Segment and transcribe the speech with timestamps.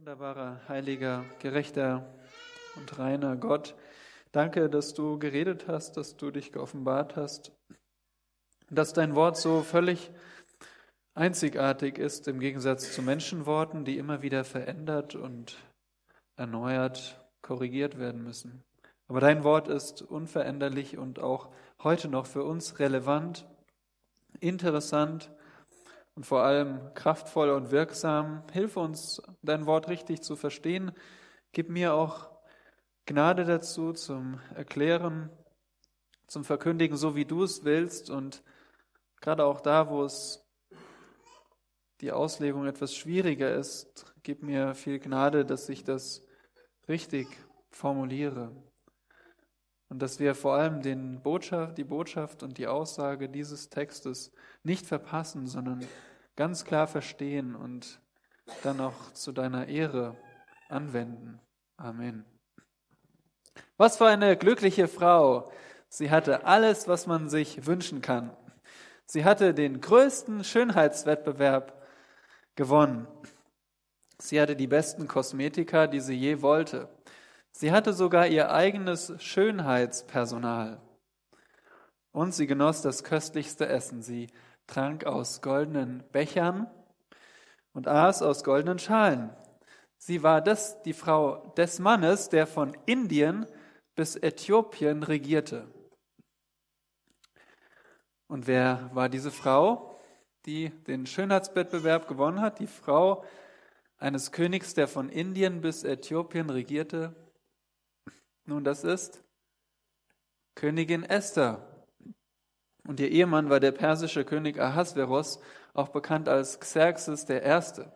[0.00, 2.10] Wunderbarer, heiliger, gerechter
[2.76, 3.74] und reiner Gott,
[4.32, 7.52] danke, dass du geredet hast, dass du dich geoffenbart hast,
[8.70, 10.10] dass dein Wort so völlig
[11.12, 15.58] einzigartig ist im Gegensatz zu Menschenworten, die immer wieder verändert und
[16.34, 18.64] erneuert, korrigiert werden müssen.
[19.06, 21.50] Aber dein Wort ist unveränderlich und auch
[21.82, 23.46] heute noch für uns relevant,
[24.40, 25.30] interessant
[26.14, 28.42] und vor allem kraftvoll und wirksam.
[28.52, 30.92] Hilf uns, dein Wort richtig zu verstehen.
[31.52, 32.30] Gib mir auch
[33.06, 35.30] Gnade dazu zum Erklären,
[36.26, 38.10] zum Verkündigen, so wie du es willst.
[38.10, 38.42] Und
[39.20, 40.46] gerade auch da, wo es
[42.00, 46.24] die Auslegung etwas schwieriger ist, gib mir viel Gnade, dass ich das
[46.88, 47.26] richtig
[47.70, 48.52] formuliere.
[49.90, 54.32] Und dass wir vor allem den Botschaft, die Botschaft und die Aussage dieses Textes
[54.62, 55.84] nicht verpassen, sondern
[56.36, 58.00] ganz klar verstehen und
[58.62, 60.16] dann auch zu deiner Ehre
[60.68, 61.40] anwenden.
[61.76, 62.24] Amen.
[63.76, 65.50] Was für eine glückliche Frau.
[65.88, 68.36] Sie hatte alles, was man sich wünschen kann.
[69.06, 71.84] Sie hatte den größten Schönheitswettbewerb
[72.54, 73.08] gewonnen.
[74.18, 76.88] Sie hatte die besten Kosmetika, die sie je wollte.
[77.52, 80.80] Sie hatte sogar ihr eigenes Schönheitspersonal.
[82.12, 84.02] Und sie genoss das köstlichste Essen.
[84.02, 84.28] Sie
[84.66, 86.68] trank aus goldenen Bechern
[87.72, 89.30] und aß aus goldenen Schalen.
[89.96, 93.46] Sie war das, die Frau des Mannes, der von Indien
[93.94, 95.68] bis Äthiopien regierte.
[98.26, 99.98] Und wer war diese Frau,
[100.46, 102.60] die den Schönheitswettbewerb gewonnen hat?
[102.60, 103.24] Die Frau
[103.98, 107.14] eines Königs, der von Indien bis Äthiopien regierte?
[108.46, 109.22] Nun, das ist
[110.54, 111.86] Königin Esther.
[112.86, 115.40] Und ihr Ehemann war der persische König Ahasveros,
[115.74, 117.92] auch bekannt als Xerxes Erste.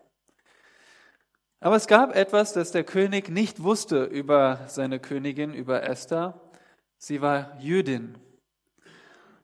[1.61, 6.41] Aber es gab etwas, das der König nicht wusste über seine Königin, über Esther.
[6.99, 8.19] Sie war Jüdin.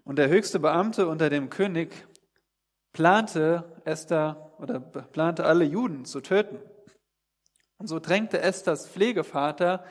[0.04, 1.92] Und der höchste Beamte unter dem König
[2.92, 6.58] plante Esther oder plante alle Juden zu töten.
[7.78, 9.84] Und so drängte Esthers Pflegevater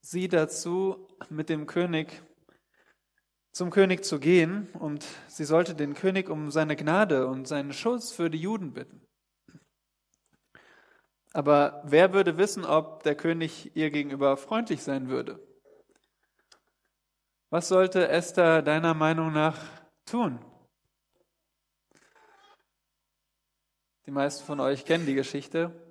[0.00, 2.22] sie dazu, mit dem König
[3.52, 8.12] zum König zu gehen und sie sollte den König um seine Gnade und seinen Schutz
[8.12, 9.04] für die Juden bitten.
[11.32, 15.44] Aber wer würde wissen, ob der König ihr gegenüber freundlich sein würde?
[17.50, 19.58] Was sollte Esther deiner Meinung nach
[20.04, 20.38] tun?
[24.06, 25.87] Die meisten von euch kennen die Geschichte.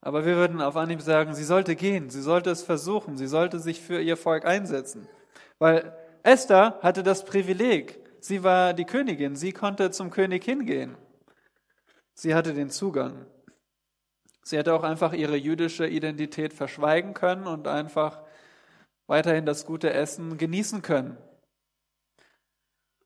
[0.00, 3.58] Aber wir würden auf Anhieb sagen, sie sollte gehen, sie sollte es versuchen, sie sollte
[3.58, 5.08] sich für ihr Volk einsetzen.
[5.58, 10.96] Weil Esther hatte das Privileg, sie war die Königin, sie konnte zum König hingehen.
[12.14, 13.26] Sie hatte den Zugang.
[14.42, 18.22] Sie hätte auch einfach ihre jüdische Identität verschweigen können und einfach
[19.06, 21.18] weiterhin das gute Essen genießen können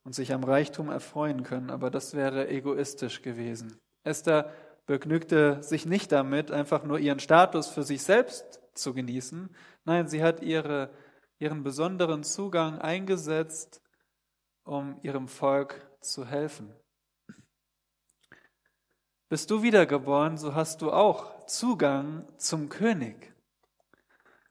[0.05, 3.79] und sich am Reichtum erfreuen können, aber das wäre egoistisch gewesen.
[4.05, 4.53] Esther
[4.87, 9.55] begnügte sich nicht damit, einfach nur ihren Status für sich selbst zu genießen.
[9.85, 10.91] Nein, sie hat ihre,
[11.39, 13.81] ihren besonderen Zugang eingesetzt,
[14.65, 16.75] um ihrem Volk zu helfen.
[19.29, 23.33] Bist du wiedergeboren, so hast du auch Zugang zum König.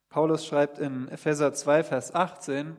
[0.09, 2.77] Paulus schreibt in Epheser 2, Vers 18,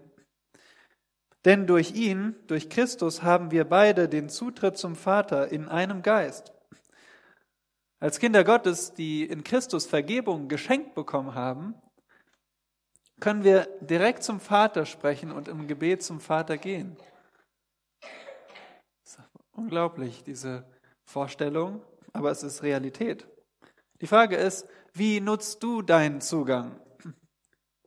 [1.45, 6.53] denn durch ihn, durch Christus, haben wir beide den Zutritt zum Vater in einem Geist.
[8.03, 11.77] Als Kinder Gottes, die in Christus Vergebung geschenkt bekommen haben,
[13.21, 16.97] können wir direkt zum Vater sprechen und im Gebet zum Vater gehen.
[19.53, 20.65] unglaublich, diese
[21.05, 21.81] Vorstellung,
[22.13, 23.29] aber es ist Realität.
[24.01, 26.81] Die Frage ist, wie nutzt du deinen Zugang?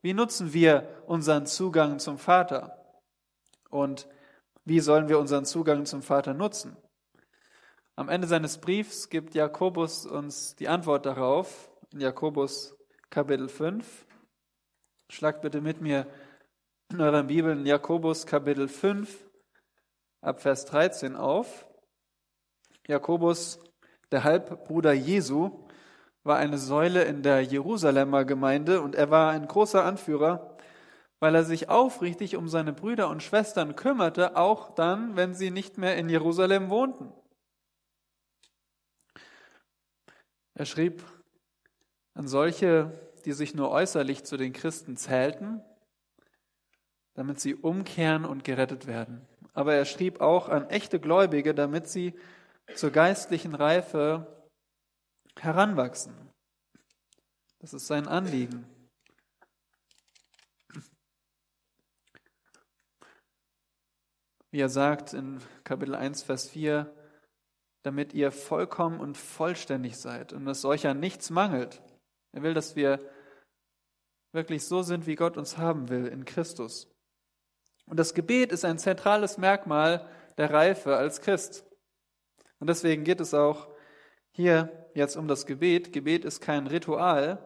[0.02, 3.02] Wie nutzen wir unseren Zugang zum Vater?
[3.70, 4.08] Und
[4.64, 6.78] wie sollen wir unseren Zugang zum Vater nutzen?
[7.98, 12.76] Am Ende seines Briefs gibt Jakobus uns die Antwort darauf, in Jakobus
[13.10, 14.06] Kapitel 5.
[15.10, 16.06] Schlagt bitte mit mir
[16.92, 19.24] in euren Bibeln Jakobus Kapitel 5
[20.20, 21.70] ab Vers 13 auf.
[22.86, 23.62] Jakobus,
[24.12, 25.66] der Halbbruder Jesu,
[26.24, 30.58] war eine Säule in der Jerusalemer Gemeinde und er war ein großer Anführer,
[31.22, 35.78] weil er sich aufrichtig um seine Brüder und Schwestern kümmerte, auch dann, wenn sie nicht
[35.78, 37.14] mehr in Jerusalem wohnten.
[40.56, 41.04] Er schrieb
[42.14, 45.62] an solche, die sich nur äußerlich zu den Christen zählten,
[47.14, 49.28] damit sie umkehren und gerettet werden.
[49.54, 52.18] Aber er schrieb auch an echte Gläubige, damit sie
[52.74, 54.50] zur geistlichen Reife
[55.38, 56.14] heranwachsen.
[57.60, 58.66] Das ist sein Anliegen.
[64.52, 66.94] Wie er sagt in Kapitel 1, Vers 4,
[67.86, 71.82] damit ihr vollkommen und vollständig seid und dass euch an nichts mangelt.
[72.32, 73.00] Er will, dass wir
[74.32, 76.92] wirklich so sind, wie Gott uns haben will in Christus.
[77.86, 81.64] Und das Gebet ist ein zentrales Merkmal der Reife als Christ.
[82.60, 83.70] Und deswegen geht es auch
[84.32, 85.94] hier jetzt um das Gebet.
[85.94, 87.38] Gebet ist kein Ritual,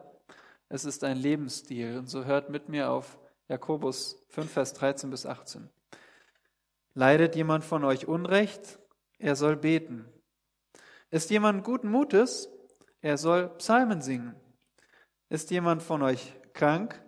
[0.68, 1.98] es ist ein Lebensstil.
[1.98, 5.68] Und so hört mit mir auf Jakobus 5, Vers 13 bis 18.
[6.94, 8.78] Leidet jemand von euch Unrecht?
[9.18, 10.06] Er soll beten.
[11.12, 12.48] Ist jemand guten Mutes?
[13.00, 14.36] Er soll Psalmen singen.
[15.28, 17.02] Ist jemand von euch krank?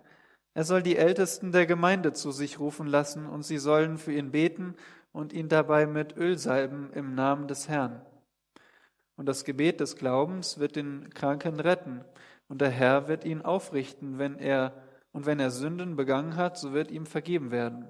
[0.53, 4.31] Er soll die Ältesten der Gemeinde zu sich rufen lassen und sie sollen für ihn
[4.31, 4.75] beten
[5.13, 8.05] und ihn dabei mit Öl salben im Namen des Herrn.
[9.15, 12.03] Und das Gebet des Glaubens wird den Kranken retten
[12.49, 14.83] und der Herr wird ihn aufrichten, wenn er
[15.13, 17.87] und wenn er Sünden begangen hat, so wird ihm vergeben werden.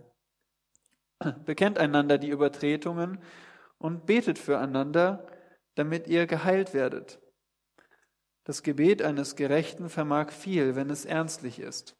[1.45, 3.17] Bekennt einander die Übertretungen
[3.79, 5.25] und betet füreinander,
[5.75, 7.19] damit ihr geheilt werdet.
[8.45, 11.95] Das Gebet eines Gerechten vermag viel, wenn es ernstlich ist.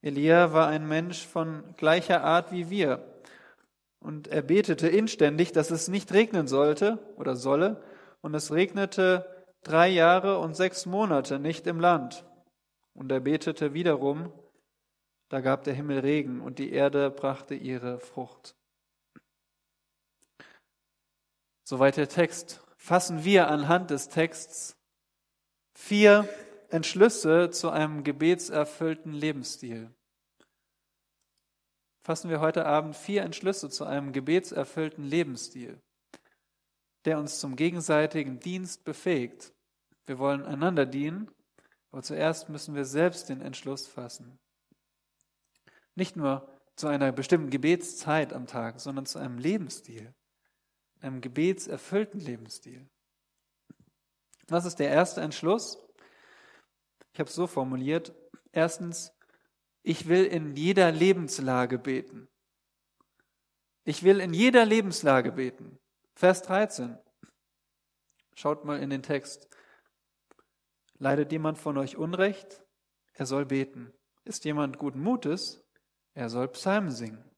[0.00, 3.20] Elia war ein Mensch von gleicher Art wie wir.
[4.00, 7.84] Und er betete inständig, dass es nicht regnen sollte oder solle.
[8.20, 12.24] Und es regnete drei Jahre und sechs Monate nicht im Land.
[12.94, 14.32] Und er betete wiederum,
[15.28, 18.56] da gab der Himmel Regen und die Erde brachte ihre Frucht.
[21.64, 22.60] Soweit der Text.
[22.76, 24.76] Fassen wir anhand des Texts
[25.74, 26.28] vier
[26.68, 29.90] Entschlüsse zu einem gebetserfüllten Lebensstil.
[32.02, 35.80] Fassen wir heute Abend vier Entschlüsse zu einem gebetserfüllten Lebensstil,
[37.04, 39.52] der uns zum gegenseitigen Dienst befähigt.
[40.06, 41.30] Wir wollen einander dienen,
[41.92, 44.40] aber zuerst müssen wir selbst den Entschluss fassen.
[45.94, 50.12] Nicht nur zu einer bestimmten Gebetszeit am Tag, sondern zu einem Lebensstil,
[51.02, 52.88] einem gebetserfüllten Lebensstil.
[54.48, 55.78] Was ist der erste Entschluss?
[57.12, 58.14] Ich habe es so formuliert.
[58.52, 59.12] Erstens,
[59.82, 62.28] ich will in jeder Lebenslage beten.
[63.84, 65.78] Ich will in jeder Lebenslage beten.
[66.14, 66.98] Vers 13.
[68.34, 69.48] Schaut mal in den Text.
[70.98, 72.62] Leidet jemand von euch Unrecht?
[73.14, 73.92] Er soll beten.
[74.24, 75.64] Ist jemand guten Mutes?
[76.14, 77.31] Er soll Psalmen singen.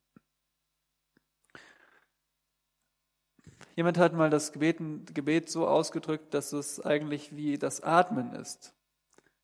[3.77, 8.73] Jemand hat mal das Gebet so ausgedrückt, dass es eigentlich wie das Atmen ist.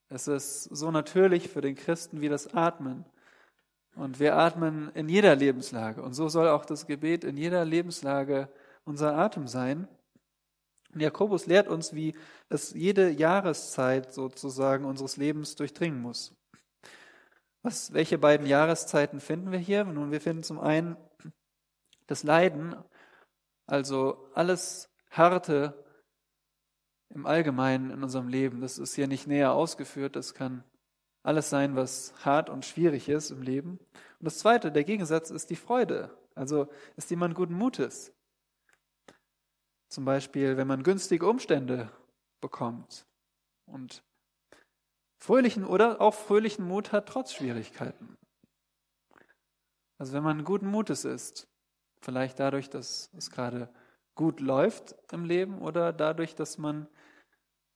[0.08, 3.04] Es ist so natürlich für den Christen wie das Atmen.
[3.96, 6.02] Und wir atmen in jeder Lebenslage.
[6.02, 8.48] Und so soll auch das Gebet in jeder Lebenslage
[8.84, 9.88] unser Atem sein.
[10.92, 12.14] Und Jakobus lehrt uns, wie
[12.48, 16.34] es jede Jahreszeit sozusagen unseres Lebens durchdringen muss.
[17.62, 19.84] Was, welche beiden Jahreszeiten finden wir hier?
[19.84, 20.96] Nun, wir finden zum einen
[22.06, 22.74] das Leiden,
[23.70, 25.84] also alles Harte,
[27.10, 28.60] im Allgemeinen in unserem Leben.
[28.60, 30.16] Das ist hier nicht näher ausgeführt.
[30.16, 30.64] Das kann
[31.22, 33.78] alles sein, was hart und schwierig ist im Leben.
[33.78, 36.16] Und das Zweite, der Gegensatz, ist die Freude.
[36.34, 38.12] Also ist jemand guten Mutes.
[39.88, 41.90] Zum Beispiel, wenn man günstige Umstände
[42.40, 43.06] bekommt
[43.66, 44.04] und
[45.18, 48.16] fröhlichen oder auch fröhlichen Mut hat trotz Schwierigkeiten.
[49.98, 51.49] Also wenn man guten Mutes ist,
[52.00, 53.72] vielleicht dadurch, dass es gerade
[54.14, 56.88] gut läuft im Leben oder dadurch, dass man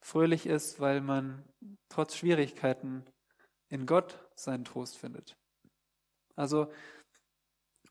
[0.00, 1.44] fröhlich ist, weil man
[1.88, 3.04] trotz Schwierigkeiten
[3.68, 5.36] in Gott seinen Trost findet.
[6.36, 6.70] Also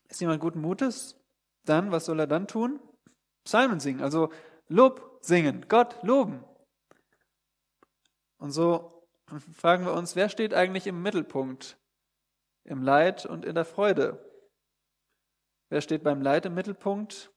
[0.08, 1.20] ist jemand guten Mutes,
[1.64, 2.80] dann, was soll er dann tun?
[3.44, 4.30] Psalmen singen, also
[4.68, 6.44] Lob singen, Gott loben.
[8.38, 9.08] Und so
[9.54, 11.78] fragen wir uns, wer steht eigentlich im Mittelpunkt?
[12.64, 14.33] Im Leid und in der Freude.
[15.68, 17.32] Wer steht beim Leid im Mittelpunkt?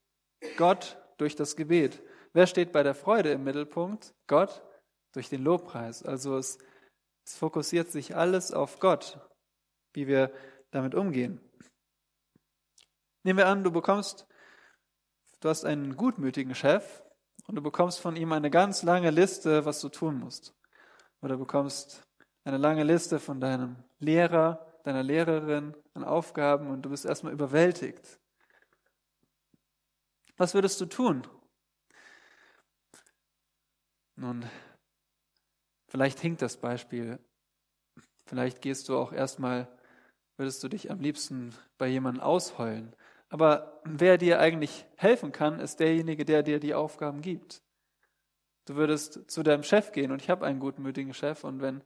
[0.58, 2.02] Gott durch das Gebet.
[2.34, 4.14] Wer steht bei der Freude im Mittelpunkt?
[4.28, 4.64] Gott
[5.14, 6.04] durch den Lobpreis.
[6.04, 6.58] Also es,
[7.26, 9.20] es fokussiert sich alles auf Gott,
[9.94, 10.32] wie wir
[10.72, 11.42] damit umgehen.
[13.24, 14.28] Nehmen wir an, du bekommst,
[15.40, 17.04] du hast einen gutmütigen Chef
[17.48, 20.54] und du bekommst von ihm eine ganz lange Liste, was du tun musst.
[21.22, 22.04] Oder du bekommst
[22.44, 28.20] eine lange Liste von deinem Lehrer, deiner Lehrerin an Aufgaben und du bist erstmal überwältigt.
[30.38, 31.28] Was würdest du tun?
[34.16, 34.46] Nun,
[35.88, 37.20] Vielleicht hinkt das Beispiel.
[38.26, 39.68] Vielleicht gehst du auch erstmal,
[40.36, 42.94] würdest du dich am liebsten bei jemandem ausheulen.
[43.30, 47.62] Aber wer dir eigentlich helfen kann, ist derjenige, der dir die Aufgaben gibt.
[48.66, 51.82] Du würdest zu deinem Chef gehen und ich habe einen gutmütigen Chef und wenn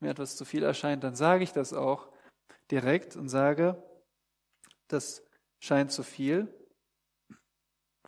[0.00, 2.10] mir etwas zu viel erscheint, dann sage ich das auch
[2.72, 3.80] direkt und sage,
[4.88, 5.22] das
[5.60, 6.52] scheint zu viel.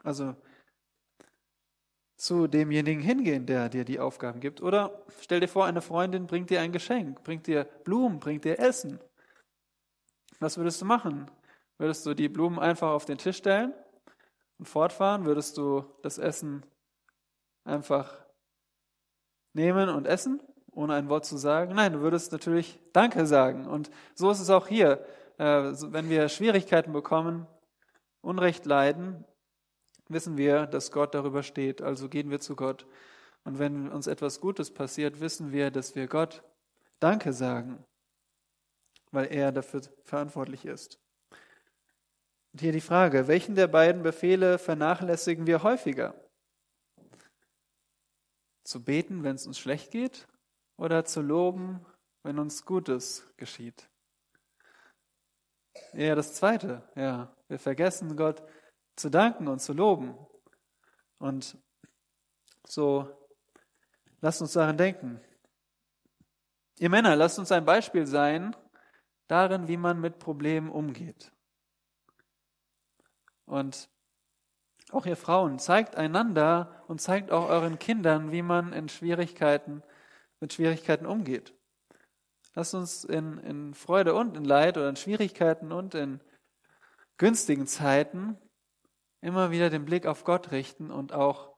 [0.03, 0.35] Also
[2.17, 4.63] zu demjenigen hingehen, der dir die Aufgaben gibt.
[4.63, 8.59] Oder stell dir vor, eine Freundin bringt dir ein Geschenk, bringt dir Blumen, bringt dir
[8.59, 8.99] Essen.
[10.41, 11.31] Was würdest du machen?
[11.77, 13.75] Würdest du die Blumen einfach auf den Tisch stellen
[14.59, 15.27] und fortfahren?
[15.27, 16.65] Würdest du das Essen
[17.65, 18.25] einfach
[19.53, 20.41] nehmen und essen,
[20.75, 21.75] ohne ein Wort zu sagen?
[21.75, 23.67] Nein, du würdest natürlich Danke sagen.
[23.67, 25.05] Und so ist es auch hier.
[25.39, 27.47] Äh, wenn wir Schwierigkeiten bekommen,
[28.21, 29.25] Unrecht leiden,
[30.09, 31.83] wissen wir, dass Gott darüber steht.
[31.83, 32.87] Also gehen wir zu Gott.
[33.45, 36.43] Und wenn uns etwas Gutes passiert, wissen wir, dass wir Gott
[37.01, 37.85] Danke sagen,
[39.11, 40.99] weil er dafür verantwortlich ist.
[42.53, 46.15] Und hier die Frage, welchen der beiden Befehle vernachlässigen wir häufiger?
[48.63, 50.27] Zu beten, wenn es uns schlecht geht,
[50.77, 51.85] oder zu loben,
[52.23, 53.89] wenn uns Gutes geschieht?
[55.93, 57.35] Eher das Zweite, ja.
[57.49, 58.43] Wir vergessen Gott
[58.97, 60.17] zu danken und zu loben.
[61.19, 61.59] Und
[62.67, 63.09] so
[64.21, 65.21] lasst uns daran denken.
[66.79, 68.57] Ihr Männer, lasst uns ein Beispiel sein
[69.27, 71.33] darin, wie man mit Problemen umgeht.
[73.47, 73.89] Und
[74.91, 79.83] auch ihr Frauen, zeigt einander und zeigt auch euren Kindern, wie man in Schwierigkeiten,
[80.41, 81.55] mit Schwierigkeiten umgeht.
[82.55, 86.21] Lasst uns in, in Freude und in Leid oder in Schwierigkeiten und in
[87.17, 88.39] günstigen Zeiten
[89.21, 91.57] immer wieder den Blick auf Gott richten und auch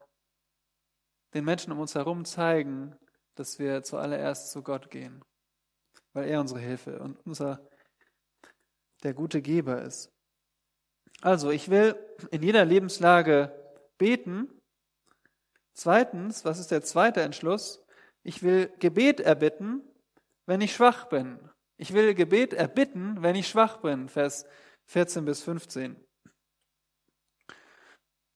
[1.33, 2.95] den Menschen um uns herum zeigen,
[3.35, 5.23] dass wir zuallererst zu Gott gehen,
[6.13, 7.67] weil er unsere Hilfe und unser
[9.03, 10.11] der gute Geber ist.
[11.21, 11.95] Also, ich will
[12.31, 13.51] in jeder Lebenslage
[13.97, 14.61] beten.
[15.73, 17.83] Zweitens, was ist der zweite Entschluss?
[18.23, 19.81] Ich will Gebet erbitten,
[20.45, 21.39] wenn ich schwach bin.
[21.77, 24.09] Ich will Gebet erbitten, wenn ich schwach bin.
[24.09, 24.45] Vers
[24.85, 25.95] 14 bis 15.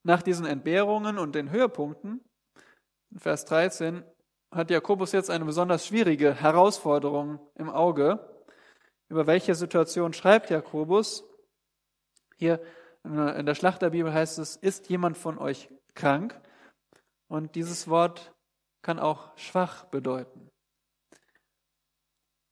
[0.04, 2.24] Nach diesen Entbehrungen und den Höhepunkten,
[3.18, 4.04] Vers 13,
[4.52, 8.46] hat Jakobus jetzt eine besonders schwierige Herausforderung im Auge.
[9.10, 11.24] Über welche Situation schreibt Jakobus?
[12.38, 12.62] Hier
[13.04, 16.40] in der Schlachterbibel heißt es, ist jemand von euch krank?
[17.28, 18.34] Und dieses Wort
[18.82, 20.50] kann auch schwach bedeuten.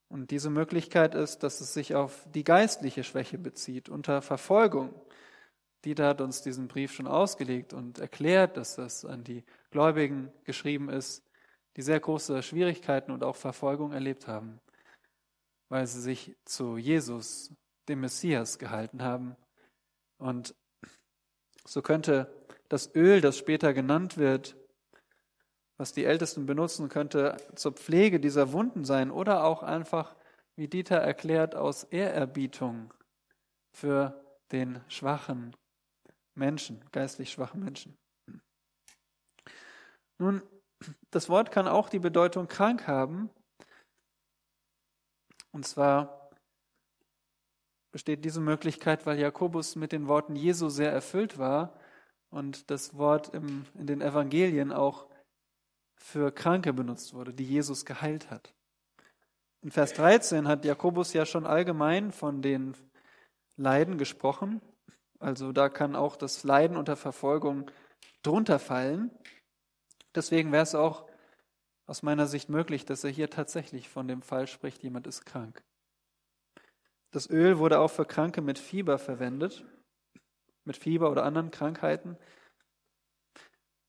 [0.09, 4.93] Und diese Möglichkeit ist, dass es sich auf die geistliche Schwäche bezieht, unter Verfolgung.
[5.86, 10.89] Dieter hat uns diesen Brief schon ausgelegt und erklärt, dass das an die Gläubigen geschrieben
[10.89, 11.24] ist,
[11.77, 14.59] die sehr große Schwierigkeiten und auch Verfolgung erlebt haben,
[15.69, 17.53] weil sie sich zu Jesus,
[17.88, 19.36] dem Messias, gehalten haben
[20.17, 20.55] und
[21.65, 22.33] so könnte
[22.67, 24.57] das Öl, das später genannt wird,
[25.79, 30.13] was die Ältesten benutzen, könnte zur Pflege dieser Wunden sein oder auch einfach,
[30.57, 32.93] wie Dieter erklärt, aus Ehrerbietung
[33.71, 34.21] für
[34.51, 35.55] den schwachen
[36.36, 37.98] Menschen, geistlich schwachen Menschen.
[40.17, 40.41] Nun,
[41.12, 43.29] das Wort kann auch die Bedeutung krank haben.
[45.53, 46.29] Und zwar
[47.93, 51.79] besteht diese Möglichkeit, weil Jakobus mit den Worten Jesu sehr erfüllt war
[52.31, 55.07] und das Wort im, in den Evangelien auch
[55.99, 58.53] für Kranke benutzt wurde, die Jesus geheilt hat.
[59.61, 62.75] In Vers 13 hat Jakobus ja schon allgemein von den
[63.57, 64.61] Leiden gesprochen.
[65.19, 67.69] Also da kann auch das Leiden unter Verfolgung
[68.23, 69.11] drunter fallen.
[70.15, 71.05] Deswegen wäre es auch
[71.85, 75.61] aus meiner Sicht möglich, dass er hier tatsächlich von dem Fall spricht, jemand ist krank.
[77.11, 79.65] Das Öl wurde auch für Kranke mit Fieber verwendet,
[80.63, 82.17] mit Fieber oder anderen Krankheiten.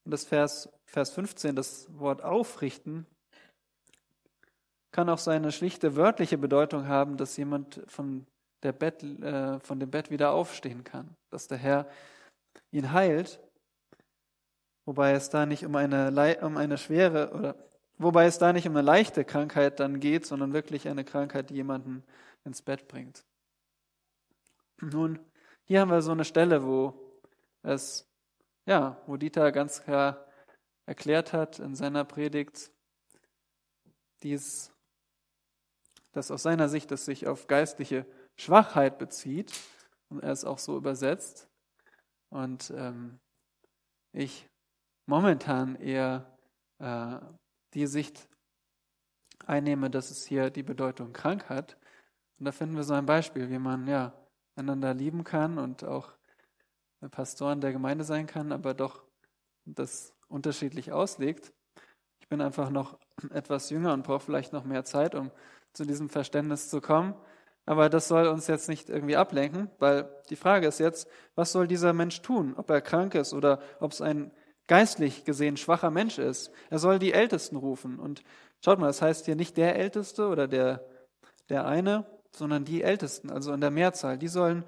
[0.05, 3.07] Und das Vers, Vers 15, das Wort aufrichten,
[4.91, 8.27] kann auch seine schlichte wörtliche Bedeutung haben, dass jemand von,
[8.65, 11.89] der Bett, äh, von dem Bett wieder aufstehen kann, dass der Herr
[12.73, 13.39] ihn heilt,
[14.85, 17.55] wobei es da nicht um eine, um eine schwere oder
[17.97, 21.55] wobei es da nicht um eine leichte Krankheit dann geht, sondern wirklich eine Krankheit, die
[21.55, 22.03] jemanden
[22.45, 23.25] ins Bett bringt.
[24.81, 25.21] Nun,
[25.67, 26.95] hier haben wir so eine Stelle, wo
[27.63, 28.09] es,
[28.67, 30.27] ja, wo Dieter ganz klar
[30.91, 32.73] erklärt hat in seiner Predigt,
[34.25, 34.73] dies,
[36.11, 38.05] dass aus seiner Sicht es sich auf geistliche
[38.37, 39.53] Schwachheit bezieht
[40.09, 41.47] und er es auch so übersetzt.
[42.29, 43.21] Und ähm,
[44.13, 44.49] ich
[45.07, 46.37] momentan eher
[46.81, 47.21] äh,
[47.75, 48.29] die Sicht
[49.47, 51.77] einnehme, dass es hier die Bedeutung krank hat.
[52.41, 54.13] Und da finden wir so ein Beispiel, wie man ja
[54.57, 56.13] einander lieben kann und auch
[57.13, 59.05] Pastoren der Gemeinde sein kann, aber doch
[59.65, 61.53] das unterschiedlich auslegt.
[62.29, 62.99] bin einfach noch
[63.35, 65.31] etwas jünger und brauche vielleicht noch mehr Zeit, um
[65.73, 67.15] zu diesem Verständnis zu kommen.
[67.67, 71.69] Aber das soll uns jetzt nicht irgendwie ablenken, weil die Frage ist jetzt, was soll
[71.69, 72.55] dieser Mensch tun?
[72.57, 74.33] Ob er krank ist oder ob es ein
[74.67, 76.51] geistlich gesehen schwacher Mensch ist.
[76.71, 77.99] Er soll die Ältesten rufen.
[77.99, 78.23] Und
[78.65, 80.85] schaut mal, das heißt hier nicht der Älteste oder der,
[81.49, 84.17] der eine, sondern die Ältesten, also in der Mehrzahl.
[84.17, 84.65] Die sollen,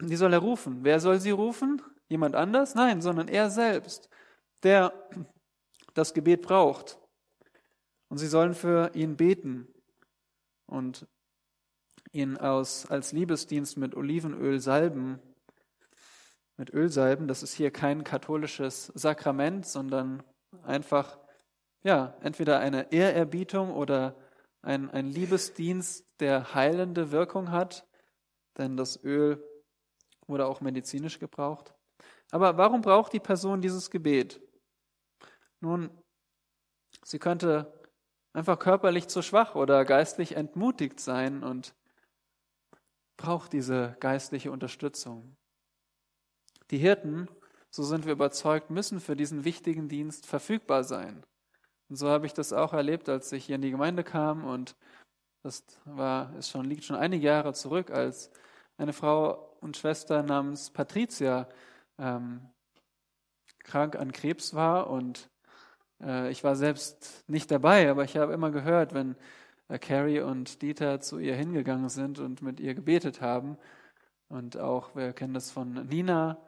[0.00, 0.78] die soll er rufen.
[0.82, 1.82] Wer soll sie rufen?
[2.08, 2.74] Jemand anders?
[2.74, 4.08] Nein, sondern er selbst,
[4.64, 4.92] der
[5.94, 6.98] das Gebet braucht.
[8.08, 9.68] Und sie sollen für ihn beten
[10.66, 11.06] und
[12.12, 15.20] ihn aus, als Liebesdienst mit Olivenöl salben,
[16.56, 17.26] mit Öl salben.
[17.28, 20.22] Das ist hier kein katholisches Sakrament, sondern
[20.62, 21.18] einfach,
[21.82, 24.16] ja, entweder eine Ehrerbietung oder
[24.62, 27.86] ein, ein Liebesdienst, der heilende Wirkung hat,
[28.56, 29.44] denn das Öl
[30.26, 31.74] wurde auch medizinisch gebraucht.
[32.30, 34.40] Aber warum braucht die Person dieses Gebet?
[35.64, 35.88] Nun,
[37.02, 37.72] sie könnte
[38.34, 41.74] einfach körperlich zu schwach oder geistlich entmutigt sein und
[43.16, 45.38] braucht diese geistliche Unterstützung.
[46.70, 47.30] Die Hirten,
[47.70, 51.24] so sind wir überzeugt, müssen für diesen wichtigen Dienst verfügbar sein.
[51.88, 54.76] Und so habe ich das auch erlebt, als ich hier in die Gemeinde kam und
[55.42, 58.30] das war, ist schon, liegt schon einige Jahre zurück, als
[58.76, 61.48] eine Frau und Schwester namens Patricia
[61.96, 62.50] ähm,
[63.60, 65.30] krank an Krebs war und
[66.30, 69.16] ich war selbst nicht dabei, aber ich habe immer gehört, wenn
[69.68, 73.56] äh, Carrie und Dieter zu ihr hingegangen sind und mit ihr gebetet haben.
[74.28, 76.38] Und auch, wir kennen das von Nina,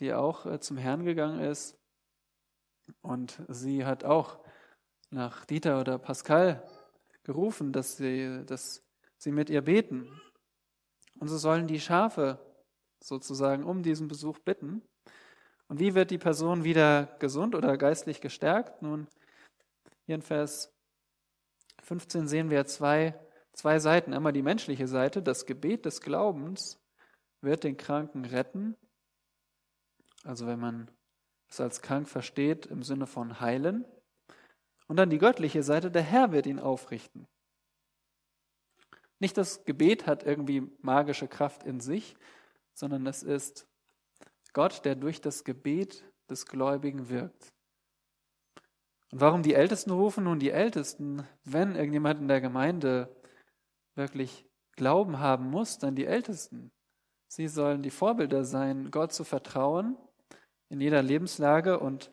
[0.00, 1.78] die auch äh, zum Herrn gegangen ist.
[3.00, 4.38] Und sie hat auch
[5.10, 6.62] nach Dieter oder Pascal
[7.22, 8.82] gerufen, dass sie, dass
[9.16, 10.20] sie mit ihr beten.
[11.18, 12.38] Und so sollen die Schafe
[13.02, 14.82] sozusagen um diesen Besuch bitten.
[15.68, 18.82] Und wie wird die Person wieder gesund oder geistlich gestärkt?
[18.82, 19.08] Nun,
[20.06, 20.72] hier in Vers
[21.82, 23.18] 15 sehen wir zwei,
[23.52, 24.12] zwei Seiten.
[24.14, 26.80] Einmal die menschliche Seite, das Gebet des Glaubens
[27.40, 28.76] wird den Kranken retten.
[30.24, 30.90] Also wenn man
[31.48, 33.84] es als krank versteht im Sinne von heilen.
[34.86, 37.26] Und dann die göttliche Seite, der Herr wird ihn aufrichten.
[39.18, 42.16] Nicht das Gebet hat irgendwie magische Kraft in sich,
[42.74, 43.66] sondern es ist
[44.54, 47.52] Gott, der durch das Gebet des Gläubigen wirkt.
[49.12, 50.24] Und warum die Ältesten rufen?
[50.24, 53.14] Nun, die Ältesten, wenn irgendjemand in der Gemeinde
[53.94, 56.72] wirklich Glauben haben muss, dann die Ältesten.
[57.28, 59.96] Sie sollen die Vorbilder sein, Gott zu vertrauen
[60.68, 62.10] in jeder Lebenslage und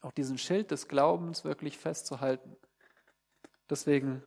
[0.00, 2.56] auch diesen Schild des Glaubens wirklich festzuhalten.
[3.68, 4.22] Deswegen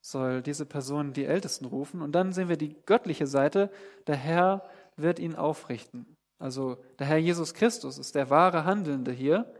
[0.00, 2.02] soll diese Person die Ältesten rufen.
[2.02, 3.70] Und dann sehen wir die göttliche Seite.
[4.06, 6.17] Der Herr wird ihn aufrichten.
[6.38, 9.52] Also der Herr Jesus Christus ist der wahre Handelnde hier.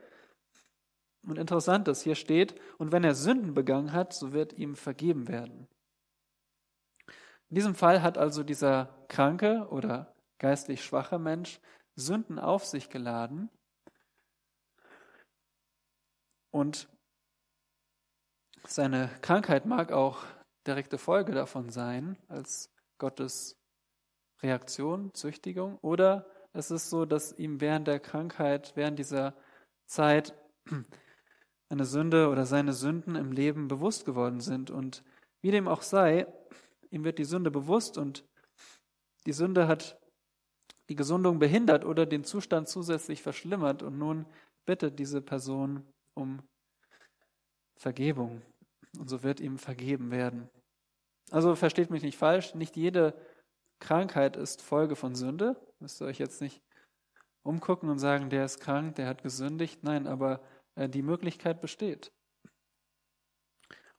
[1.22, 5.28] Und interessant, dass hier steht, und wenn er Sünden begangen hat, so wird ihm vergeben
[5.28, 5.68] werden.
[7.50, 11.60] In diesem Fall hat also dieser kranke oder geistlich schwache Mensch
[11.96, 13.50] Sünden auf sich geladen
[16.50, 16.88] und
[18.64, 20.24] seine Krankheit mag auch
[20.66, 23.56] direkte Folge davon sein, als Gottes
[24.42, 26.26] Reaktion, Züchtigung, oder
[26.58, 29.34] es ist so, dass ihm während der Krankheit, während dieser
[29.86, 30.34] Zeit
[31.68, 34.70] eine Sünde oder seine Sünden im Leben bewusst geworden sind.
[34.70, 35.04] Und
[35.40, 36.26] wie dem auch sei,
[36.90, 38.24] ihm wird die Sünde bewusst und
[39.26, 39.98] die Sünde hat
[40.88, 43.82] die Gesundung behindert oder den Zustand zusätzlich verschlimmert.
[43.82, 44.26] Und nun
[44.64, 46.42] bittet diese Person um
[47.76, 48.42] Vergebung.
[48.98, 50.48] Und so wird ihm vergeben werden.
[51.30, 53.14] Also versteht mich nicht falsch, nicht jede
[53.80, 55.56] Krankheit ist Folge von Sünde.
[55.78, 56.62] Müsst ihr euch jetzt nicht
[57.42, 59.82] umgucken und sagen, der ist krank, der hat gesündigt.
[59.82, 60.40] Nein, aber
[60.74, 62.12] äh, die Möglichkeit besteht.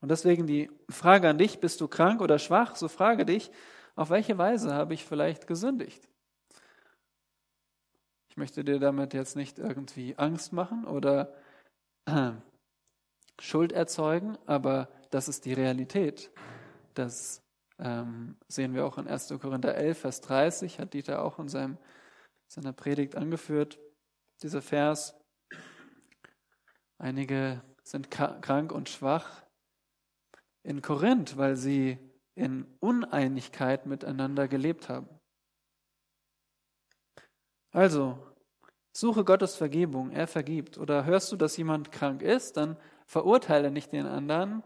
[0.02, 2.76] Und deswegen die Frage an dich, bist du krank oder schwach?
[2.76, 3.52] So frage dich,
[3.96, 6.08] auf welche Weise habe ich vielleicht gesündigt?
[8.30, 11.34] Ich möchte dir damit jetzt nicht irgendwie Angst machen oder
[12.06, 12.32] äh,
[13.42, 16.32] Schuld erzeugen, aber das ist die Realität.
[16.94, 17.42] Das
[17.80, 19.34] ähm, sehen wir auch in 1.
[19.40, 21.78] Korinther 11, Vers 30, hat Dieter auch in seinem,
[22.48, 23.80] seiner Predigt angeführt,
[24.42, 25.16] dieser Vers.
[26.98, 29.44] Einige sind krank und schwach
[30.64, 31.98] in Korinth, weil sie
[32.36, 35.10] in Uneinigkeit miteinander gelebt haben.
[37.72, 38.20] Also,
[38.92, 40.78] suche Gottes Vergebung, er vergibt.
[40.78, 44.64] Oder hörst du, dass jemand krank ist, dann verurteile nicht den anderen,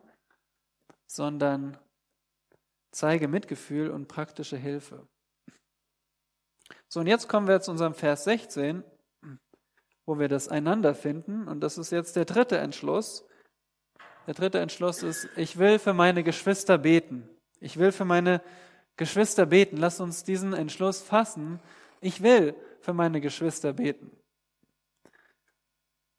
[1.06, 1.78] sondern
[2.94, 5.08] zeige Mitgefühl und praktische Hilfe.
[6.88, 8.84] So, und jetzt kommen wir zu unserem Vers 16,
[10.06, 11.48] wo wir das einander finden.
[11.48, 13.26] Und das ist jetzt der dritte Entschluss.
[14.28, 17.28] Der dritte Entschluss ist, ich will für meine Geschwister beten.
[17.60, 18.42] Ich will für meine
[18.96, 19.78] Geschwister beten.
[19.78, 21.60] Lass uns diesen Entschluss fassen.
[22.00, 24.12] Ich will für meine Geschwister beten.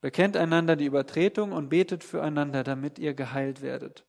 [0.01, 4.05] Bekennt einander die Übertretung und betet füreinander, damit ihr geheilt werdet.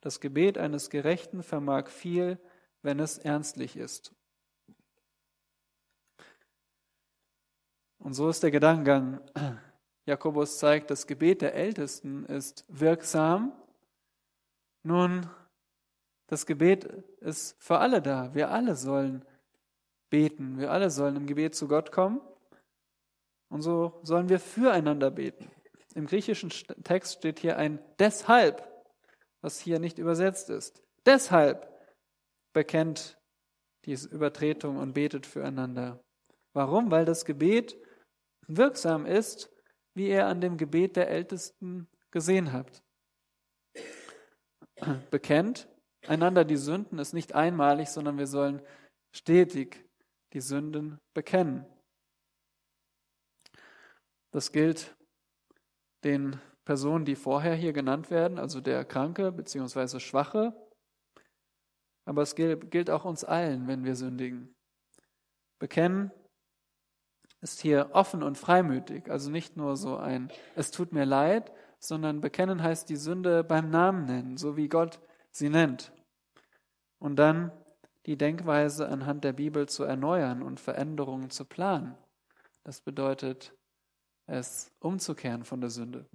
[0.00, 2.38] Das Gebet eines Gerechten vermag viel,
[2.82, 4.14] wenn es ernstlich ist.
[7.98, 9.20] Und so ist der Gedankengang.
[10.06, 13.52] Jakobus zeigt, das Gebet der Ältesten ist wirksam.
[14.82, 15.28] Nun,
[16.28, 16.84] das Gebet
[17.20, 18.34] ist für alle da.
[18.34, 19.24] Wir alle sollen
[20.10, 20.58] beten.
[20.58, 22.20] Wir alle sollen im Gebet zu Gott kommen.
[23.48, 25.50] Und so sollen wir füreinander beten.
[25.94, 26.50] Im griechischen
[26.84, 28.67] Text steht hier ein deshalb,
[29.40, 30.82] was hier nicht übersetzt ist.
[31.06, 31.72] Deshalb
[32.52, 33.18] bekennt
[33.84, 36.02] diese Übertretung und betet füreinander.
[36.52, 36.90] Warum?
[36.90, 37.76] Weil das Gebet
[38.46, 39.50] wirksam ist,
[39.94, 42.82] wie ihr an dem Gebet der Ältesten gesehen habt.
[45.10, 45.68] Bekennt
[46.06, 48.62] einander die Sünden ist nicht einmalig, sondern wir sollen
[49.12, 49.84] stetig
[50.32, 51.66] die Sünden bekennen.
[54.30, 54.94] Das gilt
[56.04, 60.00] den Personen, die vorher hier genannt werden, also der Kranke bzw.
[60.00, 60.52] Schwache.
[62.04, 64.54] Aber es gilt auch uns allen, wenn wir sündigen.
[65.58, 66.10] Bekennen
[67.40, 72.20] ist hier offen und freimütig, also nicht nur so ein Es tut mir leid, sondern
[72.20, 75.00] bekennen heißt die Sünde beim Namen nennen, so wie Gott
[75.30, 75.90] sie nennt.
[76.98, 77.50] Und dann
[78.04, 81.96] die Denkweise anhand der Bibel zu erneuern und Veränderungen zu planen.
[82.62, 83.56] Das bedeutet,
[84.26, 86.06] es umzukehren von der Sünde.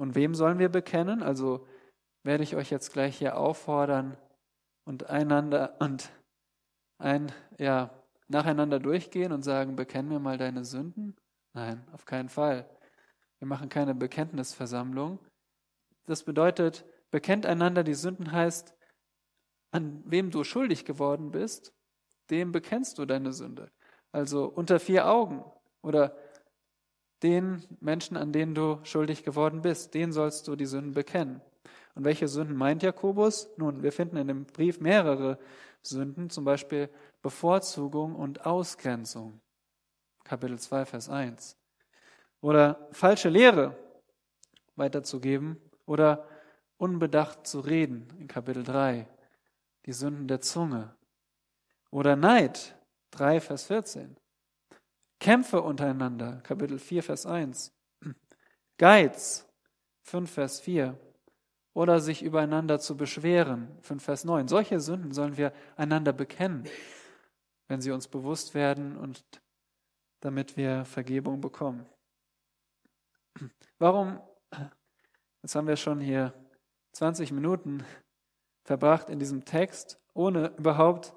[0.00, 1.22] Und wem sollen wir bekennen?
[1.22, 1.66] Also
[2.22, 4.16] werde ich euch jetzt gleich hier auffordern
[4.86, 6.10] und einander und
[6.96, 7.90] ein, ja,
[8.26, 11.16] nacheinander durchgehen und sagen, bekenn mir mal deine Sünden?
[11.52, 12.66] Nein, auf keinen Fall.
[13.40, 15.18] Wir machen keine Bekenntnisversammlung.
[16.06, 18.74] Das bedeutet, bekennt einander die Sünden heißt,
[19.70, 21.74] an wem du schuldig geworden bist,
[22.30, 23.70] dem bekennst du deine Sünde.
[24.12, 25.44] Also unter vier Augen
[25.82, 26.16] oder
[27.22, 31.40] den Menschen, an denen du schuldig geworden bist, den sollst du die Sünden bekennen.
[31.94, 33.48] Und welche Sünden meint Jakobus?
[33.56, 35.38] Nun, wir finden in dem Brief mehrere
[35.82, 36.88] Sünden, zum Beispiel
[37.22, 39.40] Bevorzugung und Ausgrenzung.
[40.24, 41.56] Kapitel 2, Vers 1.
[42.40, 43.76] Oder falsche Lehre
[44.76, 46.26] weiterzugeben oder
[46.78, 49.06] unbedacht zu reden in Kapitel 3
[49.86, 50.94] die Sünden der Zunge.
[51.90, 52.76] Oder Neid,
[53.10, 54.16] 3 Vers 14.
[55.20, 57.72] Kämpfe untereinander, Kapitel 4 Vers 1.
[58.78, 59.46] Geiz,
[60.04, 60.98] 5 Vers 4.
[61.74, 64.48] Oder sich übereinander zu beschweren, 5 Vers 9.
[64.48, 66.64] Solche Sünden sollen wir einander bekennen,
[67.68, 69.22] wenn sie uns bewusst werden und
[70.20, 71.86] damit wir Vergebung bekommen.
[73.78, 74.20] Warum,
[75.42, 76.34] jetzt haben wir schon hier
[76.92, 77.84] 20 Minuten
[78.64, 81.14] verbracht in diesem Text, ohne überhaupt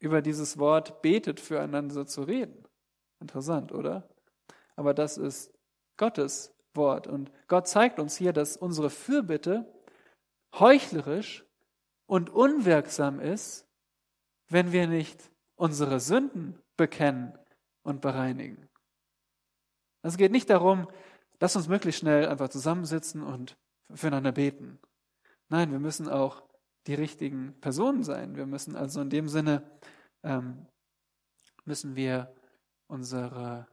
[0.00, 2.65] über dieses Wort betet füreinander zu reden.
[3.20, 4.08] Interessant, oder?
[4.76, 5.52] Aber das ist
[5.96, 7.06] Gottes Wort.
[7.06, 9.72] Und Gott zeigt uns hier, dass unsere Fürbitte
[10.54, 11.44] heuchlerisch
[12.06, 13.66] und unwirksam ist,
[14.48, 17.36] wenn wir nicht unsere Sünden bekennen
[17.82, 18.68] und bereinigen.
[20.02, 20.88] Es geht nicht darum,
[21.40, 23.56] lass uns möglichst schnell einfach zusammensitzen und
[23.92, 24.78] füreinander beten.
[25.48, 26.42] Nein, wir müssen auch
[26.86, 28.36] die richtigen Personen sein.
[28.36, 29.62] Wir müssen also in dem Sinne,
[30.22, 30.66] ähm,
[31.64, 32.32] müssen wir
[32.88, 33.66] unsere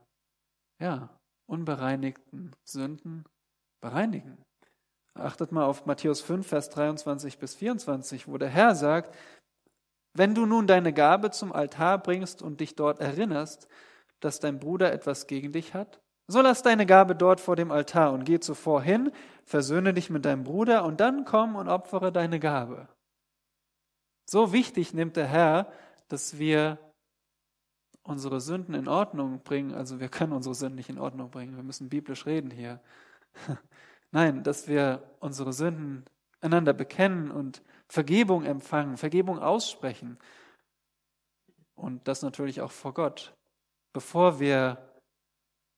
[0.80, 1.08] ja,
[1.46, 3.24] unbereinigten Sünden
[3.80, 4.38] bereinigen.
[5.14, 9.14] Achtet mal auf Matthäus 5, Vers 23 bis 24, wo der Herr sagt,
[10.16, 13.68] wenn du nun deine Gabe zum Altar bringst und dich dort erinnerst,
[14.20, 18.12] dass dein Bruder etwas gegen dich hat, so lass deine Gabe dort vor dem Altar
[18.12, 19.12] und geh zuvor hin,
[19.44, 22.88] versöhne dich mit deinem Bruder und dann komm und opfere deine Gabe.
[24.28, 25.70] So wichtig nimmt der Herr,
[26.08, 26.78] dass wir
[28.04, 29.74] unsere Sünden in Ordnung bringen.
[29.74, 31.56] Also wir können unsere Sünden nicht in Ordnung bringen.
[31.56, 32.80] Wir müssen biblisch reden hier.
[34.12, 36.04] Nein, dass wir unsere Sünden
[36.40, 40.18] einander bekennen und Vergebung empfangen, Vergebung aussprechen.
[41.74, 43.34] Und das natürlich auch vor Gott.
[43.92, 44.78] Bevor wir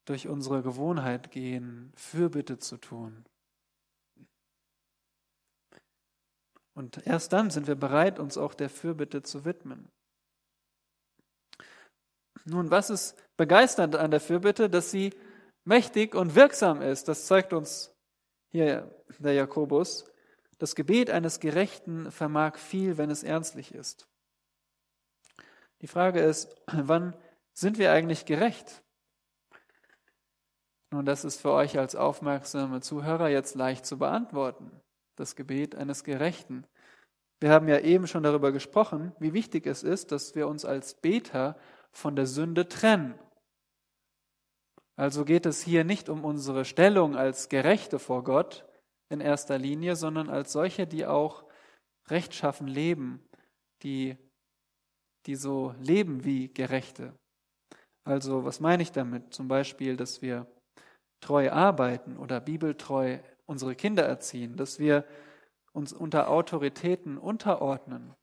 [0.04, 3.24] durch unsere Gewohnheit gehen, Fürbitte zu tun.
[6.74, 9.88] Und erst dann sind wir bereit, uns auch der Fürbitte zu widmen.
[12.46, 14.70] Nun, was ist begeisternd an der Fürbitte?
[14.70, 15.12] Dass sie
[15.64, 17.08] mächtig und wirksam ist.
[17.08, 17.92] Das zeigt uns
[18.48, 20.10] hier der Jakobus.
[20.58, 24.08] Das Gebet eines Gerechten vermag viel, wenn es ernstlich ist.
[25.82, 27.16] Die Frage ist, wann
[27.52, 28.82] sind wir eigentlich gerecht?
[30.92, 34.70] Nun, das ist für euch als aufmerksame Zuhörer jetzt leicht zu beantworten.
[35.16, 36.66] das Gebet eines Gerechten.
[37.40, 40.94] Wir haben ja eben schon darüber gesprochen, wie wichtig es ist, dass wir uns als
[40.94, 41.56] Beter
[41.96, 43.18] von der Sünde trennen.
[44.96, 48.66] Also geht es hier nicht um unsere Stellung als Gerechte vor Gott
[49.08, 51.44] in erster Linie, sondern als solche, die auch
[52.08, 53.26] rechtschaffen leben,
[53.82, 54.16] die,
[55.26, 57.18] die so leben wie Gerechte.
[58.04, 59.34] Also was meine ich damit?
[59.34, 60.46] Zum Beispiel, dass wir
[61.20, 65.04] treu arbeiten oder bibeltreu unsere Kinder erziehen, dass wir
[65.72, 68.14] uns unter Autoritäten unterordnen,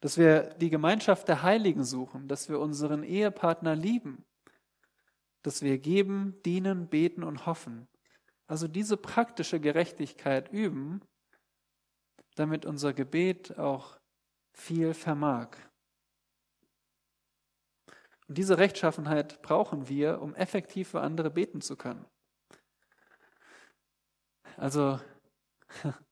[0.00, 4.24] dass wir die Gemeinschaft der Heiligen suchen, dass wir unseren Ehepartner lieben,
[5.42, 7.88] dass wir geben, dienen, beten und hoffen.
[8.46, 11.02] Also diese praktische Gerechtigkeit üben,
[12.34, 13.98] damit unser Gebet auch
[14.52, 15.56] viel vermag.
[18.26, 22.06] Und diese Rechtschaffenheit brauchen wir, um effektiv für andere beten zu können.
[24.56, 25.00] Also,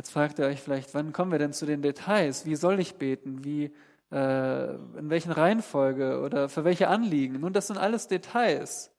[0.00, 2.46] jetzt fragt ihr euch vielleicht, wann kommen wir denn zu den Details?
[2.46, 3.44] Wie soll ich beten?
[3.44, 3.70] Wie,
[4.10, 7.40] äh, in welchen Reihenfolge oder für welche Anliegen?
[7.40, 8.90] Nun, das sind alles Details.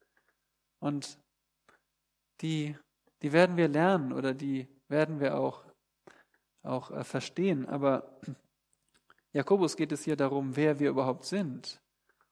[0.79, 1.17] Und
[2.41, 2.77] die,
[3.23, 5.63] die werden wir lernen oder die werden wir auch,
[6.61, 7.67] auch äh, verstehen.
[7.67, 8.21] Aber
[9.33, 11.81] Jakobus geht es hier darum, wer wir überhaupt sind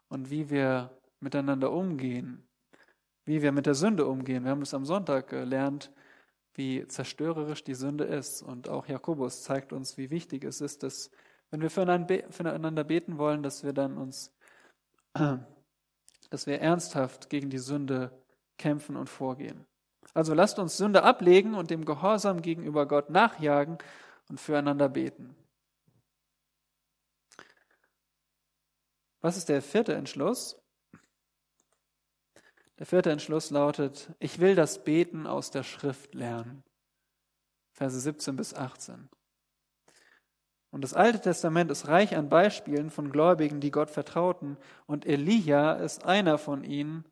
[0.10, 2.48] und wie wir miteinander umgehen,
[3.26, 4.44] wie wir mit der Sünde umgehen.
[4.44, 5.92] Wir haben es am Sonntag gelernt,
[6.60, 8.44] wie zerstörerisch die Sünde ist.
[8.44, 11.10] Und auch Jakobus zeigt uns, wie wichtig es ist, dass
[11.50, 14.32] wenn wir füreinander beten wollen, dass wir dann uns,
[15.14, 18.12] dass wir ernsthaft gegen die Sünde
[18.58, 19.66] kämpfen und vorgehen.
[20.14, 23.78] Also lasst uns Sünde ablegen und dem Gehorsam gegenüber Gott nachjagen
[24.28, 25.36] und füreinander beten.
[29.22, 30.59] Was ist der vierte Entschluss?
[32.80, 36.64] Der vierte Entschluss lautet, ich will das Beten aus der Schrift lernen.
[37.74, 39.10] Verse 17 bis 18.
[40.72, 44.58] Und das Alte Testament ist reich an Beispielen von Gläubigen, die Gott vertrauten.
[44.86, 47.04] Und Elia ist einer von ihnen,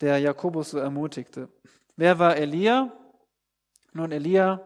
[0.00, 1.48] der Jakobus so ermutigte.
[1.96, 2.92] Wer war Elia?
[3.92, 4.60] Nun, Elia,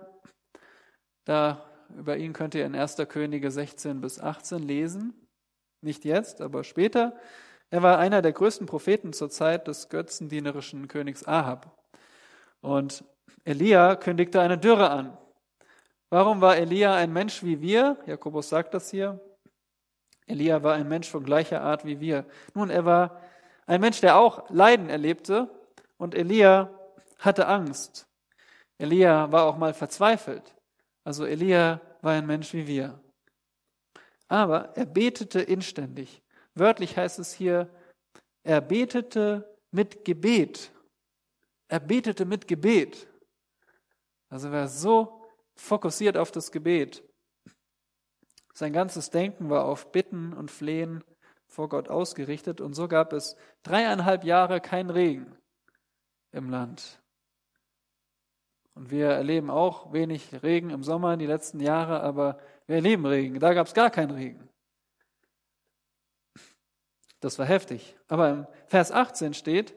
[1.25, 1.65] da
[1.97, 2.97] über ihn könnt ihr in 1.
[3.09, 5.15] Könige 16 bis 18 lesen.
[5.81, 7.19] Nicht jetzt, aber später.
[7.73, 11.75] Er war einer der größten Propheten zur Zeit des götzendienerischen Königs Ahab.
[12.61, 13.03] Und
[13.45, 15.17] Elia kündigte eine Dürre an.
[16.11, 17.97] Warum war Elia ein Mensch wie wir?
[18.05, 19.19] Jakobus sagt das hier.
[20.27, 22.27] Elia war ein Mensch von gleicher Art wie wir.
[22.53, 23.23] Nun, er war
[23.65, 25.49] ein Mensch, der auch Leiden erlebte
[25.97, 26.79] und Elia
[27.21, 28.07] hatte Angst.
[28.77, 30.55] Elia war auch mal verzweifelt.
[31.05, 33.01] Also Elia war ein Mensch wie wir.
[34.29, 36.23] Aber er betete inständig.
[36.55, 37.69] Wörtlich heißt es hier,
[38.43, 40.73] er betete mit Gebet.
[41.69, 43.09] Er betete mit Gebet.
[44.29, 45.23] Also er war so
[45.55, 47.03] fokussiert auf das Gebet.
[48.55, 51.03] Sein ganzes Denken war auf Bitten und Flehen
[51.47, 55.37] vor Gott ausgerichtet und so gab es dreieinhalb Jahre kein Regen
[56.33, 57.03] im Land.
[58.75, 63.39] Und wir erleben auch wenig Regen im Sommer die letzten Jahre, aber wir erleben Regen.
[63.39, 64.49] Da gab es gar keinen Regen.
[67.23, 67.97] Das war heftig.
[68.09, 69.75] Aber im Vers 18 steht,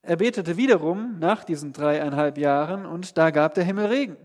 [0.00, 4.16] er betete wiederum nach diesen dreieinhalb Jahren und da gab der Himmel Regen.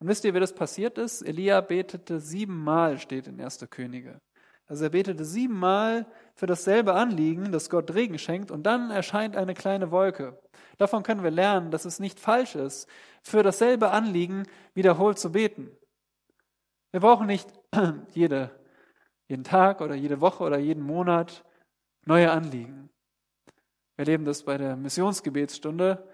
[0.00, 1.20] Und wisst ihr, wie das passiert ist?
[1.20, 3.66] Elia betete siebenmal, steht in 1.
[3.68, 4.18] Könige.
[4.66, 9.54] Also er betete siebenmal für dasselbe Anliegen, dass Gott Regen schenkt, und dann erscheint eine
[9.54, 10.40] kleine Wolke.
[10.78, 12.88] Davon können wir lernen, dass es nicht falsch ist,
[13.22, 15.70] für dasselbe Anliegen wiederholt zu beten.
[16.92, 17.52] Wir brauchen nicht
[18.12, 18.50] jede,
[19.26, 21.44] jeden Tag oder jede Woche oder jeden Monat
[22.08, 22.88] neue Anliegen.
[23.96, 26.08] Wir erleben das bei der Missionsgebetsstunde.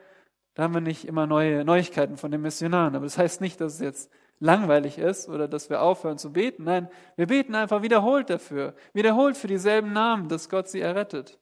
[0.55, 2.97] Da haben wir nicht immer neue Neuigkeiten von den Missionaren.
[2.97, 6.65] Aber das heißt nicht, dass es jetzt langweilig ist oder dass wir aufhören zu beten.
[6.65, 8.75] Nein, wir beten einfach wiederholt dafür.
[8.93, 11.39] Wiederholt für dieselben Namen, dass Gott sie errettet.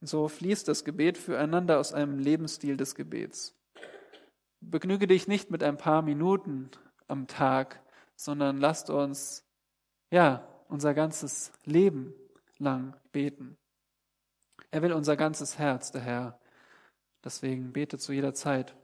[0.00, 3.56] So fließt das Gebet füreinander aus einem Lebensstil des Gebets.
[4.60, 6.70] Begnüge dich nicht mit ein paar Minuten
[7.08, 7.81] am Tag,
[8.22, 9.44] sondern lasst uns,
[10.10, 12.14] ja, unser ganzes Leben
[12.58, 13.58] lang beten.
[14.70, 16.40] Er will unser ganzes Herz, der Herr.
[17.24, 18.76] Deswegen bete zu jeder Zeit.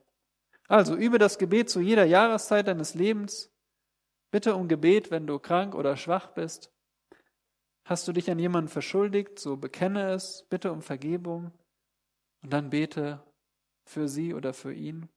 [0.66, 3.50] Also übe das Gebet zu jeder Jahreszeit deines Lebens.
[4.32, 6.72] Bitte um Gebet, wenn du krank oder schwach bist.
[7.84, 11.52] Hast du dich an jemanden verschuldigt, so bekenne es, bitte um Vergebung
[12.42, 13.22] und dann bete
[13.84, 15.08] für sie oder für ihn.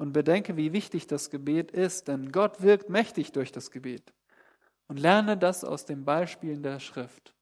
[0.00, 4.14] Und bedenke, wie wichtig das Gebet ist, denn Gott wirkt mächtig durch das Gebet.
[4.88, 7.34] Und lerne das aus den Beispielen der Schrift.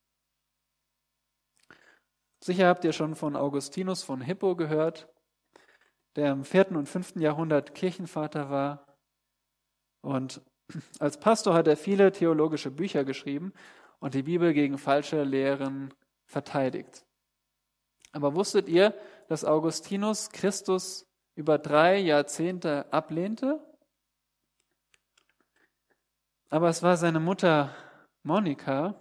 [2.43, 5.09] Sicher habt ihr schon von Augustinus von Hippo gehört,
[6.17, 8.97] der im vierten und fünften Jahrhundert Kirchenvater war.
[10.01, 10.43] Und
[10.99, 13.53] als Pastor hat er viele theologische Bücher geschrieben
[14.01, 15.95] und die Bibel gegen falsche Lehren
[16.27, 17.07] verteidigt.
[18.11, 21.08] Aber wusstet ihr, dass Augustinus Christus
[21.39, 23.65] über drei Jahrzehnte ablehnte?
[26.49, 27.73] Aber es war seine Mutter
[28.25, 29.01] Monika,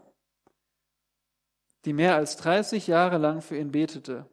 [1.83, 4.29] die mehr als 30 Jahre lang für ihn betete,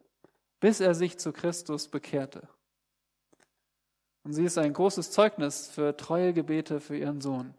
[0.59, 2.47] bis er sich zu Christus bekehrte.
[4.23, 7.55] Und sie ist ein großes Zeugnis für treue Gebete für ihren Sohn.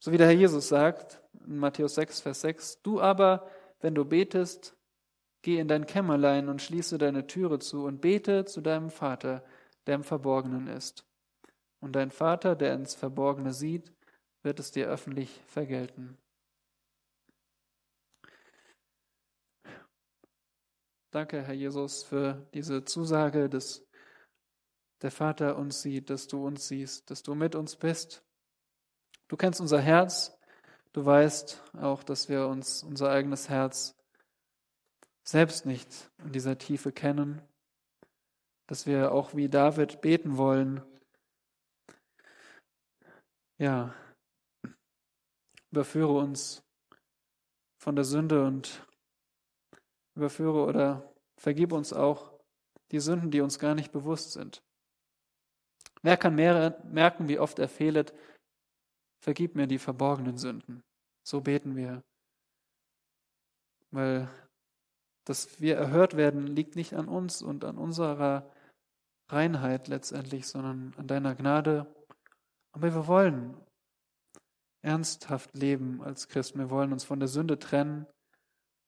[0.00, 4.04] So wie der Herr Jesus sagt in Matthäus 6, Vers 6, du aber, wenn du
[4.04, 4.75] betest,
[5.46, 9.44] geh in dein Kämmerlein und schließe deine Türe zu und bete zu deinem Vater,
[9.86, 11.06] der im Verborgenen ist.
[11.78, 13.92] Und dein Vater, der ins Verborgene sieht,
[14.42, 16.18] wird es dir öffentlich vergelten.
[21.12, 23.86] Danke, Herr Jesus, für diese Zusage, dass
[25.00, 28.24] der Vater uns sieht, dass du uns siehst, dass du mit uns bist.
[29.28, 30.36] Du kennst unser Herz.
[30.92, 33.95] Du weißt auch, dass wir uns unser eigenes Herz
[35.28, 37.42] selbst nicht in dieser Tiefe kennen,
[38.68, 40.82] dass wir auch wie David beten wollen.
[43.58, 43.94] Ja,
[45.70, 46.62] überführe uns
[47.78, 48.86] von der Sünde und
[50.14, 52.32] überführe oder vergib uns auch
[52.92, 54.62] die Sünden, die uns gar nicht bewusst sind.
[56.02, 58.14] Wer kann merken, wie oft er fehlet?
[59.20, 60.84] Vergib mir die verborgenen Sünden.
[61.24, 62.04] So beten wir.
[63.90, 64.28] Weil
[65.26, 68.50] dass wir erhört werden, liegt nicht an uns und an unserer
[69.28, 71.92] Reinheit letztendlich, sondern an deiner Gnade.
[72.72, 73.54] Aber wir wollen
[74.82, 76.60] ernsthaft leben als Christen.
[76.60, 78.06] Wir wollen uns von der Sünde trennen.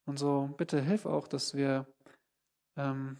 [0.07, 1.87] Und so bitte hilf auch, dass wir
[2.77, 3.19] ähm,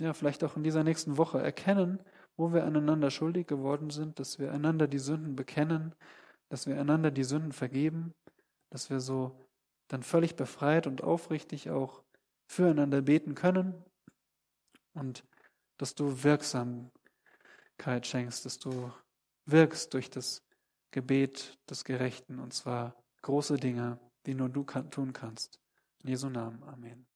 [0.00, 2.00] ja vielleicht auch in dieser nächsten Woche erkennen,
[2.36, 5.94] wo wir aneinander schuldig geworden sind, dass wir einander die Sünden bekennen,
[6.48, 8.12] dass wir einander die Sünden vergeben,
[8.70, 9.40] dass wir so
[9.88, 12.02] dann völlig befreit und aufrichtig auch
[12.46, 13.74] füreinander beten können
[14.94, 15.24] und
[15.78, 16.90] dass du Wirksamkeit
[18.06, 18.92] schenkst, dass du
[19.44, 20.42] wirkst durch das
[20.90, 25.60] Gebet des Gerechten und zwar große Dinge, die nur du tun kannst.
[26.02, 26.62] In Jesu Namen.
[26.62, 27.06] Amen.